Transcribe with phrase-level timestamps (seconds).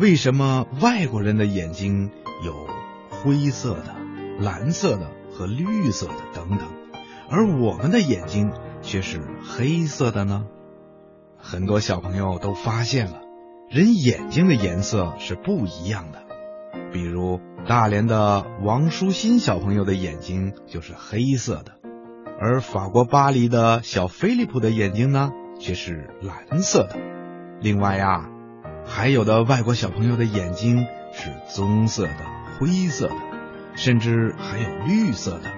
[0.00, 2.12] 为什么外国人的眼睛
[2.44, 2.68] 有
[3.10, 3.96] 灰色的、
[4.38, 6.68] 蓝色的和绿色的等等，
[7.28, 10.46] 而我们的眼睛却是黑色的呢？
[11.36, 13.22] 很多小朋友都发现了，
[13.68, 16.22] 人眼睛的颜色是不一样的。
[16.92, 21.72] 比如大连的王舒心小朋友的眼睛就是黑色的，
[22.40, 26.96] 而法国巴黎的小菲利普的眼睛呢却是蓝色的。
[27.60, 28.30] 另外呀。
[28.88, 32.26] 还有的外国小朋友的眼睛是棕色的、
[32.58, 33.14] 灰色的，
[33.76, 35.52] 甚至还有绿色的，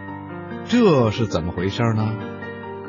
[0.67, 2.13] 这是怎么回事呢？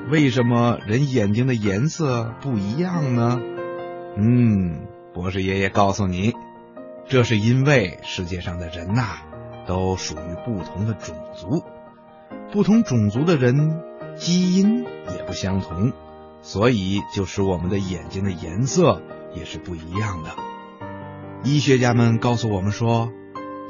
[0.09, 3.40] 为什么人眼睛的颜色不一样呢？
[4.17, 6.34] 嗯，博士爷爷告诉你，
[7.08, 9.20] 这是因为世界上的人呐，
[9.66, 11.64] 都属于不同的种族，
[12.52, 13.80] 不同种族的人
[14.17, 15.94] 基因也不相同，
[16.42, 19.02] 所以就使我们的眼睛的颜色。
[19.34, 20.30] 也是不一样的。
[21.44, 23.09] 医学家们告诉我们说，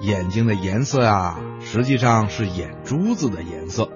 [0.02, 3.90] 眼睛的颜色啊，实际上是眼珠子的颜色，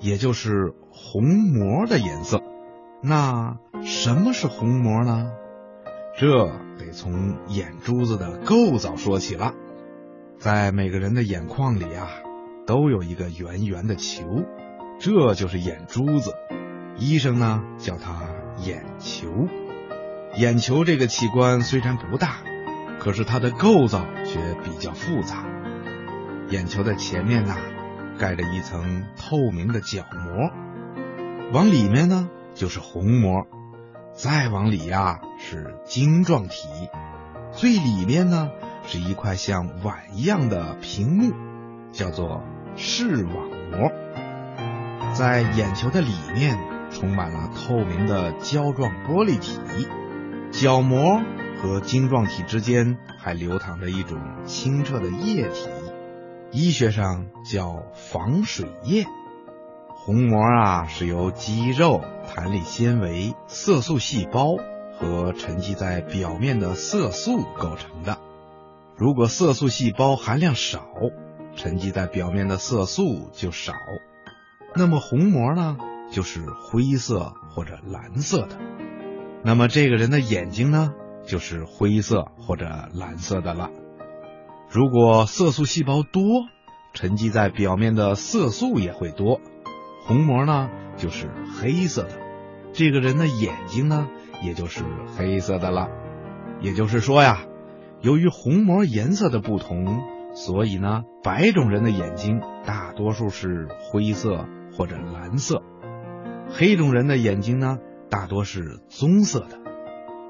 [0.00, 2.42] 也就是虹膜的颜色。
[3.02, 5.30] 那什么是虹膜呢？
[6.16, 6.46] 这
[6.78, 9.52] 得从眼珠子的构造说起了。
[10.38, 12.08] 在每个人的眼眶里啊，
[12.66, 14.24] 都有一个圆圆的球，
[14.98, 16.32] 这就是眼珠子。
[16.96, 18.22] 医生呢叫它
[18.64, 19.28] 眼球。
[20.38, 22.36] 眼球这个器官虽然不大，
[23.00, 25.44] 可是它的构造却比较复杂。
[26.48, 27.56] 眼球的前面呐，
[28.20, 30.48] 盖着一层透明的角膜，
[31.52, 33.48] 往里面呢就是虹膜，
[34.14, 36.68] 再往里呀是晶状体，
[37.50, 38.48] 最里面呢
[38.86, 41.32] 是一块像碗一样的屏幕，
[41.90, 42.44] 叫做
[42.76, 43.90] 视网膜。
[45.14, 46.56] 在眼球的里面
[46.92, 49.88] 充满了透明的胶状玻璃体。
[50.60, 51.22] 角膜
[51.62, 55.68] 和晶状体之间还流淌着一种清澈的液体，
[56.50, 59.06] 医学上叫防水液。
[59.94, 64.56] 虹膜啊是由肌肉、弹力纤维、色素细胞
[64.98, 68.18] 和沉积在表面的色素构成的。
[68.96, 70.88] 如果色素细胞含量少，
[71.54, 73.74] 沉积在表面的色素就少，
[74.74, 75.76] 那么虹膜呢
[76.10, 78.58] 就是灰色或者蓝色的。
[79.48, 80.90] 那么这个人的眼睛呢，
[81.26, 83.70] 就是灰色或者蓝色的了。
[84.68, 86.22] 如果色素细胞多，
[86.92, 89.40] 沉积在表面的色素也会多，
[90.02, 92.10] 虹膜呢就是黑色的。
[92.74, 94.06] 这个人的眼睛呢，
[94.44, 94.84] 也就是
[95.16, 95.88] 黑色的了。
[96.60, 97.46] 也就是说呀，
[98.02, 100.02] 由于虹膜颜色的不同，
[100.34, 104.44] 所以呢，白种人的眼睛大多数是灰色
[104.76, 105.62] 或者蓝色，
[106.50, 107.78] 黑种人的眼睛呢。
[108.10, 109.58] 大多是棕色的，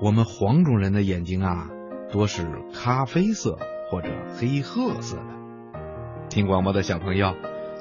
[0.01, 1.69] 我们黄种人的眼睛啊，
[2.11, 2.45] 多是
[2.75, 3.57] 咖啡色
[3.89, 6.29] 或者黑褐色的。
[6.29, 7.37] 听广播的小朋友，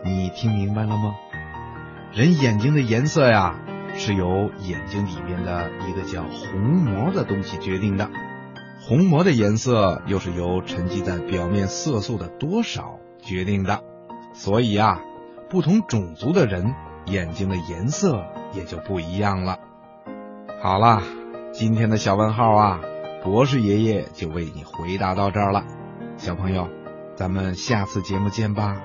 [0.05, 1.15] 你听明白了吗？
[2.13, 3.59] 人眼睛的颜色呀，
[3.95, 8.11] 是由眼睛里面的一个叫虹膜的东西决定的，
[8.79, 13.81] 虹膜的颜色又是由沉积在表面色素的多少决定的。
[14.33, 15.01] 所以啊，
[15.49, 16.75] 不同种族的人
[17.07, 19.57] 眼睛的颜色也就不一样了。
[20.59, 21.03] 好啦，
[21.53, 22.81] 今天的小问号啊，
[23.23, 25.63] 博士爷爷就为你回答到这儿了。
[26.17, 26.67] 小朋友，
[27.15, 28.81] 咱们下次节目见吧。